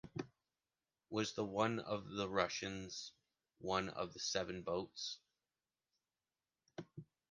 [1.11, 3.11] Was the one of the Russians
[3.59, 5.19] one of the seven boats?